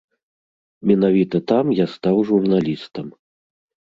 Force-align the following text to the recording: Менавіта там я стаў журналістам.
Менавіта 0.91 1.41
там 1.51 1.65
я 1.79 1.85
стаў 1.95 2.17
журналістам. 2.31 3.05